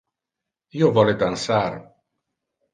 Io 0.79 0.89
vole 0.97 1.15
dansar. 1.25 1.79